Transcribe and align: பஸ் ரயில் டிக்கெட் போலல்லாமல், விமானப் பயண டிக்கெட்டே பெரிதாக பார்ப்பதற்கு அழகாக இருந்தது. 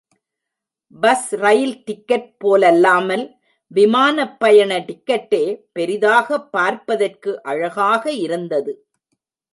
பஸ் 0.93 1.35
ரயில் 1.35 1.83
டிக்கெட் 1.83 2.37
போலல்லாமல், 2.43 3.25
விமானப் 3.71 4.39
பயண 4.39 4.79
டிக்கெட்டே 4.79 5.43
பெரிதாக 5.71 6.41
பார்ப்பதற்கு 6.49 7.43
அழகாக 7.43 8.11
இருந்தது. 8.11 8.73